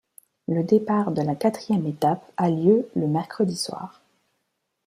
Le 0.47 0.63
départ 0.63 1.11
de 1.11 1.21
la 1.21 1.35
quatrième 1.35 1.85
étape 1.85 2.25
a 2.35 2.49
lieu 2.49 2.89
le 2.95 3.05
mercredi 3.05 3.55
soir. 3.55 4.01